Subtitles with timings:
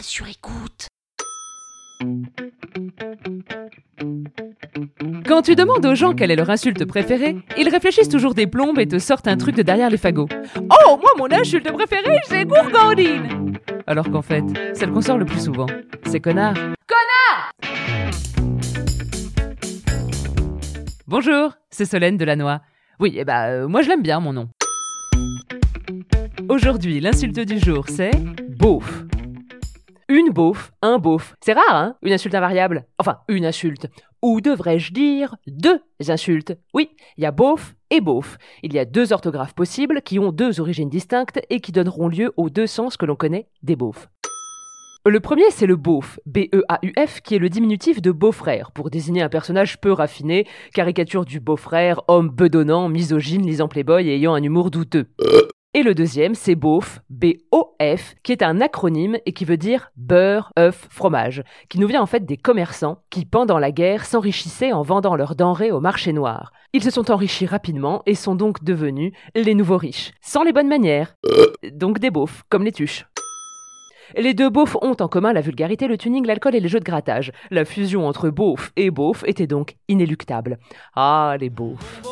[0.00, 0.88] Sur écoute.
[5.26, 8.78] Quand tu demandes aux gens quelle est leur insulte préférée, ils réfléchissent toujours des plombes
[8.78, 10.28] et te sortent un truc de derrière les fagots.
[10.56, 15.42] Oh, moi, mon insulte préférée, c'est gourgandine Alors qu'en fait, celle qu'on sort le plus
[15.42, 15.66] souvent,
[16.06, 16.54] c'est connard.
[16.54, 17.50] Connard
[21.06, 22.58] Bonjour, c'est Solène Delannoy.
[23.00, 24.48] Oui, eh bah, euh, moi je l'aime bien, mon nom.
[26.48, 28.12] Aujourd'hui, l'insulte du jour, c'est
[28.48, 29.04] beauf.
[30.10, 31.36] Une beauf, un beauf.
[31.42, 32.86] C'est rare, hein Une insulte invariable.
[32.98, 33.88] Enfin, une insulte.
[34.22, 36.88] Ou devrais-je dire deux insultes Oui,
[37.18, 38.38] il y a beauf et beauf.
[38.62, 42.32] Il y a deux orthographes possibles qui ont deux origines distinctes et qui donneront lieu
[42.38, 44.08] aux deux sens que l'on connaît des beaufs.
[45.04, 49.28] Le premier, c'est le beauf, B-E-A-U-F, qui est le diminutif de beau-frère, pour désigner un
[49.28, 54.70] personnage peu raffiné, caricature du beau-frère, homme bedonnant, misogyne, lisant Playboy et ayant un humour
[54.70, 55.06] douteux.
[55.74, 60.50] Et le deuxième, c'est beauf, B-O-F, qui est un acronyme et qui veut dire beurre,
[60.58, 64.80] œuf, fromage, qui nous vient en fait des commerçants qui, pendant la guerre, s'enrichissaient en
[64.80, 66.52] vendant leurs denrées au marché noir.
[66.72, 70.68] Ils se sont enrichis rapidement et sont donc devenus les nouveaux riches, sans les bonnes
[70.68, 71.14] manières.
[71.74, 73.04] Donc des beaufs, comme les tuches.
[74.16, 76.84] Les deux beaufs ont en commun la vulgarité, le tuning, l'alcool et les jeux de
[76.84, 77.30] grattage.
[77.50, 80.58] La fusion entre beauf et beauf était donc inéluctable.
[80.96, 82.07] Ah, les beaufs.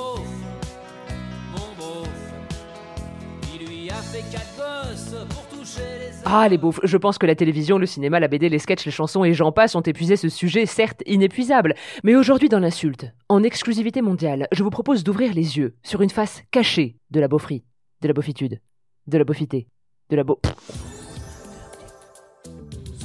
[6.25, 6.81] Ah, les beaufs.
[6.83, 9.53] Je pense que la télévision, le cinéma, la BD, les sketchs, les chansons et j'en
[9.53, 11.75] passe ont épuisé ce sujet, certes inépuisable.
[12.03, 16.11] Mais aujourd'hui, dans l'insulte, en exclusivité mondiale, je vous propose d'ouvrir les yeux sur une
[16.11, 17.65] face cachée de la beaufrie,
[18.03, 18.61] de la beaufitude,
[19.07, 19.69] de la beaufité,
[20.11, 20.41] de la beau.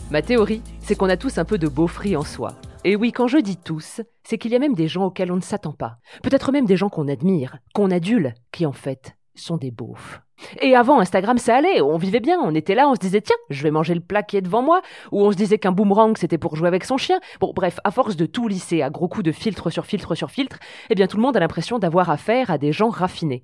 [0.09, 2.55] Ma théorie, c'est qu'on a tous un peu de beaufrie en soi.
[2.83, 5.35] Et oui, quand je dis tous, c'est qu'il y a même des gens auxquels on
[5.35, 5.97] ne s'attend pas.
[6.23, 10.21] Peut-être même des gens qu'on admire, qu'on adule, qui en fait sont des beaufs.
[10.61, 13.35] Et avant Instagram, ça allait, on vivait bien, on était là, on se disait tiens,
[13.49, 14.81] je vais manger le plat qui est devant moi,
[15.11, 17.19] ou on se disait qu'un boomerang c'était pour jouer avec son chien.
[17.39, 20.31] Bon, bref, à force de tout lisser à gros coups de filtre sur filtre sur
[20.31, 20.57] filtre,
[20.89, 23.43] eh bien tout le monde a l'impression d'avoir affaire à des gens raffinés.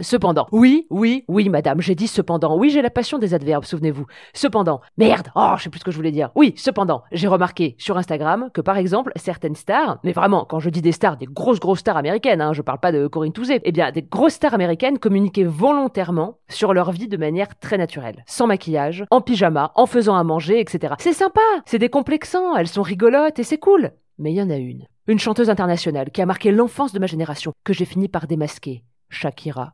[0.00, 2.56] Cependant, oui, oui, oui, madame, j'ai dit cependant.
[2.56, 4.06] Oui, j'ai la passion des adverbes, souvenez-vous.
[4.32, 6.30] Cependant, merde, oh, je sais plus ce que je voulais dire.
[6.34, 10.70] Oui, cependant, j'ai remarqué sur Instagram que par exemple, certaines stars, mais vraiment, quand je
[10.70, 13.60] dis des stars, des grosses, grosses stars américaines, hein, je parle pas de Corinne Touzé,
[13.64, 18.24] eh bien, des grosses stars américaines communiquaient volontairement sur leur vie de manière très naturelle.
[18.26, 20.94] Sans maquillage, en pyjama, en faisant à manger, etc.
[20.98, 23.92] C'est sympa, c'est décomplexant, elles sont rigolotes et c'est cool.
[24.18, 24.86] Mais il y en a une.
[25.06, 28.84] Une chanteuse internationale qui a marqué l'enfance de ma génération, que j'ai fini par démasquer.
[29.10, 29.72] Shakira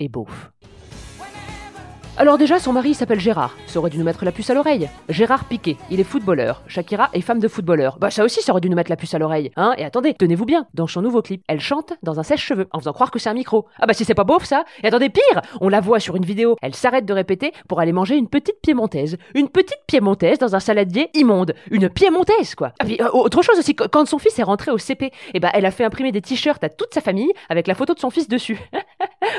[0.00, 0.50] et beauf.
[2.20, 3.56] Alors déjà, son mari s'appelle Gérard.
[3.66, 4.90] Ça aurait dû nous mettre la puce à l'oreille.
[5.08, 6.62] Gérard Piquet, il est footballeur.
[6.66, 7.96] Shakira est femme de footballeur.
[7.98, 9.50] Bah ça aussi, ça aurait dû nous mettre la puce à l'oreille.
[9.56, 10.66] Hein Et attendez, tenez-vous bien.
[10.74, 13.34] Dans son nouveau clip, elle chante dans un sèche-cheveux, en faisant croire que c'est un
[13.34, 13.64] micro.
[13.78, 16.26] Ah bah si c'est pas beauf ça Et attendez, pire On la voit sur une
[16.26, 19.16] vidéo, elle s'arrête de répéter pour aller manger une petite piémontaise.
[19.34, 21.54] Une petite piémontaise dans un saladier immonde.
[21.70, 22.72] Une piémontaise, quoi.
[22.80, 25.48] Ah, puis, euh, autre chose aussi, quand son fils est rentré au CP, eh bah
[25.54, 28.10] elle a fait imprimer des t-shirts à toute sa famille avec la photo de son
[28.10, 28.58] fils dessus.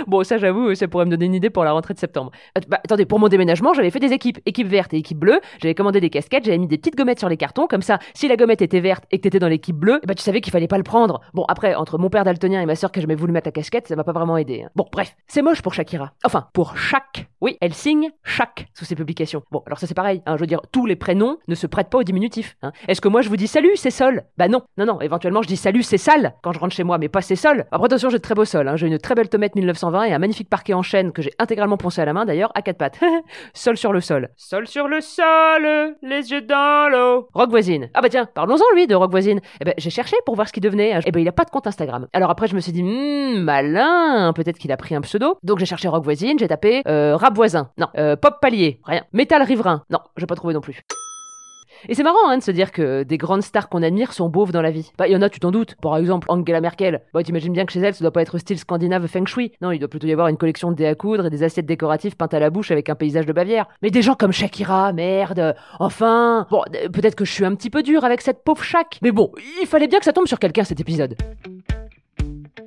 [0.08, 2.32] bon, ça j'avoue, ça pourrait me donner une idée pour la rentrée de septembre.
[2.68, 5.40] Bah, attendez, pour mon déménagement, j'avais fait des équipes, équipe verte et équipe bleue.
[5.62, 8.28] J'avais commandé des casquettes, j'avais mis des petites gommettes sur les cartons, comme ça, si
[8.28, 10.68] la gommette était verte et que t'étais dans l'équipe bleue, bah tu savais qu'il fallait
[10.68, 11.22] pas le prendre.
[11.34, 13.52] Bon, après, entre mon père daltonien et ma soeur qui a jamais voulu mettre la
[13.52, 14.64] casquette, ça m'a pas vraiment aidé.
[14.64, 14.70] hein.
[14.76, 16.12] Bon, bref, c'est moche pour Shakira.
[16.24, 17.31] Enfin, pour chaque.
[17.42, 19.42] Oui, elle signe chaque sous ses publications.
[19.52, 20.22] Bon, alors ça c'est pareil.
[20.28, 22.56] Hein, je veux dire, tous les prénoms ne se prêtent pas au diminutif.
[22.62, 22.72] Hein.
[22.88, 24.24] Est-ce que moi je vous dis salut, c'est Sol?
[24.38, 25.02] Bah non, non, non.
[25.02, 27.66] Éventuellement je dis salut, c'est sale quand je rentre chez moi, mais pas c'est Sol.
[27.72, 28.68] Après attention, j'ai de très beaux sols.
[28.68, 28.76] Hein.
[28.76, 31.78] J'ai une très belle tomate 1920 et un magnifique parquet en chêne que j'ai intégralement
[31.78, 33.00] poncé à la main d'ailleurs à quatre pattes.
[33.56, 34.30] sol sur le sol.
[34.38, 37.28] Sol sur le sol, les yeux dans l'eau.
[37.34, 37.90] Rock voisine.
[37.96, 39.42] Ah bah tiens, parlons-en lui de Rock voisine.
[39.60, 41.00] Eh ben j'ai cherché pour voir ce qu'il devenait.
[41.08, 42.08] Eh ben il a pas de compte Instagram.
[42.14, 45.38] Alors après je me suis dit, hmm, malin, peut-être qu'il a pris un pseudo.
[45.42, 47.72] Donc j'ai cherché Rock voisine, j'ai tapé euh, voisin.
[47.78, 47.88] Non.
[47.98, 48.80] Euh, pop palier.
[48.86, 49.04] Rien.
[49.14, 49.84] Métal riverain.
[49.90, 50.82] Non, j'ai pas trouvé non plus.
[51.90, 54.52] Et c'est marrant hein, de se dire que des grandes stars qu'on admire sont beaufs
[54.52, 54.92] dans la vie.
[54.98, 55.76] Bah, il y en a, tu t'en doutes.
[55.82, 57.02] Par exemple, Angela Merkel.
[57.14, 59.52] Bah, t'imagines bien que chez elle, ça doit pas être style scandinave feng shui.
[59.62, 61.66] Non, il doit plutôt y avoir une collection de dés à coudre et des assiettes
[61.66, 63.68] décoratives peintes à la bouche avec un paysage de Bavière.
[63.82, 65.56] Mais des gens comme Shakira, merde.
[65.80, 66.46] Enfin.
[66.52, 66.64] Bon,
[66.94, 69.00] peut-être que je suis un petit peu dur avec cette pauvre Shak.
[69.02, 69.32] Mais bon,
[69.62, 71.16] il fallait bien que ça tombe sur quelqu'un cet épisode.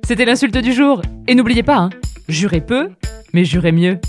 [0.03, 1.01] C'était l'insulte du jour.
[1.27, 1.89] Et n'oubliez pas, hein,
[2.27, 2.89] jurez peu,
[3.33, 3.99] mais jurez mieux.